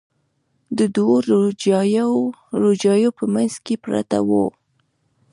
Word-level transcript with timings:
د 0.77 0.79
دوو 0.95 1.15
روجاییو 2.63 3.09
په 3.17 3.25
منځ 3.33 3.53
کې 3.65 3.75
پرته 3.83 4.17
وه. 4.27 4.45